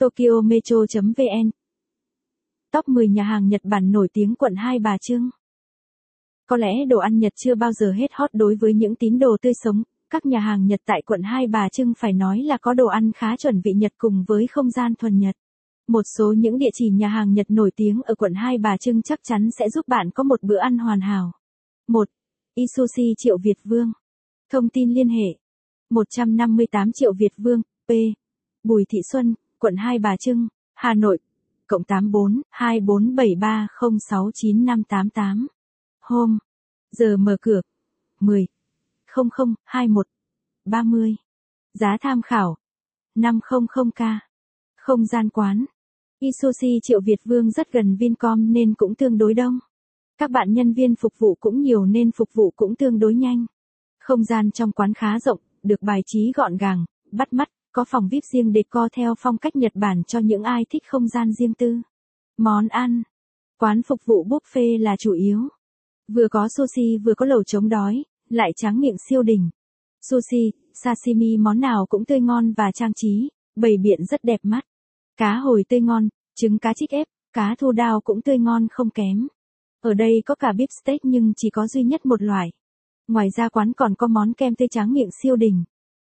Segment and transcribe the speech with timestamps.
[0.00, 1.50] Tokyo Metro.vn
[2.72, 5.30] Top 10 nhà hàng Nhật Bản nổi tiếng quận Hai Bà Trưng
[6.46, 9.36] Có lẽ đồ ăn Nhật chưa bao giờ hết hot đối với những tín đồ
[9.42, 12.74] tươi sống, các nhà hàng Nhật tại quận Hai Bà Trưng phải nói là có
[12.74, 15.34] đồ ăn khá chuẩn vị Nhật cùng với không gian thuần Nhật.
[15.88, 19.02] Một số những địa chỉ nhà hàng Nhật nổi tiếng ở quận Hai Bà Trưng
[19.02, 21.32] chắc chắn sẽ giúp bạn có một bữa ăn hoàn hảo.
[21.88, 22.08] 1.
[22.54, 23.92] Isushi Triệu Việt Vương
[24.52, 25.38] Thông tin liên hệ
[25.90, 27.90] 158 Triệu Việt Vương, P.
[28.64, 31.18] Bùi Thị Xuân, quận Hai Bà Trưng, Hà Nội,
[31.66, 35.46] cộng 84 2473 069588.
[36.00, 36.38] Hôm.
[36.92, 37.60] Giờ mở cửa.
[38.20, 38.46] 10.
[39.14, 40.06] 00 21
[40.64, 41.16] 30.
[41.74, 42.56] Giá tham khảo.
[43.14, 44.18] 500k.
[44.76, 45.64] Không gian quán.
[46.18, 49.58] Isushi Triệu Việt Vương rất gần Vincom nên cũng tương đối đông.
[50.18, 53.46] Các bạn nhân viên phục vụ cũng nhiều nên phục vụ cũng tương đối nhanh.
[53.98, 58.08] Không gian trong quán khá rộng, được bài trí gọn gàng, bắt mắt, có phòng
[58.08, 61.54] VIP riêng decor theo phong cách Nhật Bản cho những ai thích không gian riêng
[61.54, 61.76] tư.
[62.38, 63.02] Món ăn.
[63.58, 65.48] Quán phục vụ buffet là chủ yếu.
[66.08, 69.50] Vừa có sushi vừa có lẩu chống đói, lại tráng miệng siêu đỉnh.
[70.02, 74.64] Sushi, sashimi món nào cũng tươi ngon và trang trí, bày biện rất đẹp mắt.
[75.16, 78.90] Cá hồi tươi ngon, trứng cá trích ép, cá thu đao cũng tươi ngon không
[78.90, 79.28] kém.
[79.80, 82.52] Ở đây có cả beef steak nhưng chỉ có duy nhất một loại.
[83.08, 85.64] Ngoài ra quán còn có món kem tươi tráng miệng siêu đỉnh.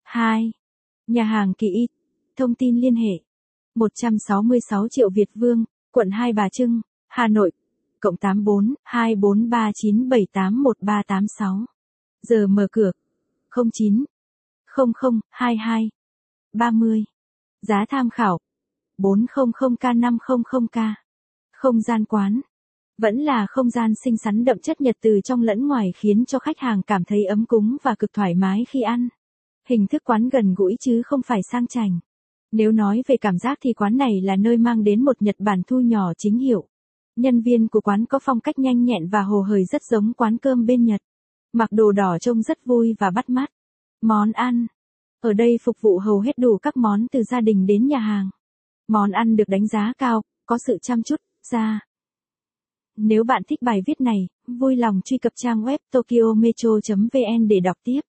[0.04, 0.52] 2.
[1.10, 1.88] Nhà hàng Kỳ Y.
[2.36, 3.20] Thông tin liên hệ.
[3.76, 7.52] 166 triệu Việt Vương, quận Hai Bà Trưng, Hà Nội.
[8.00, 11.66] Cộng 84 2439781386.
[12.22, 12.92] Giờ mở cửa.
[13.74, 14.06] 09
[14.66, 15.90] 00 22
[16.54, 17.04] 30.
[17.62, 18.40] Giá tham khảo.
[18.98, 20.94] 400k500k.
[21.52, 22.42] Không gian quán.
[22.98, 26.40] Vẫn là không gian xinh xắn đậm chất nhật từ trong lẫn ngoài khiến cho
[26.40, 29.10] khách hàng cảm thấy ấm cúng và cực thoải mái khi ăn.
[29.70, 32.00] Hình thức quán gần gũi chứ không phải sang chảnh.
[32.52, 35.62] Nếu nói về cảm giác thì quán này là nơi mang đến một Nhật Bản
[35.68, 36.68] thu nhỏ chính hiệu.
[37.16, 40.38] Nhân viên của quán có phong cách nhanh nhẹn và hồ hởi rất giống quán
[40.38, 41.02] cơm bên Nhật.
[41.54, 43.50] Mặc đồ đỏ trông rất vui và bắt mắt.
[44.02, 44.68] Món ăn.
[45.22, 48.30] Ở đây phục vụ hầu hết đủ các món từ gia đình đến nhà hàng.
[48.88, 51.22] Món ăn được đánh giá cao, có sự chăm chút,
[51.52, 51.80] ra.
[52.98, 57.78] Nếu bạn thích bài viết này, vui lòng truy cập trang web tokyometro.vn để đọc
[57.84, 58.02] tiếp.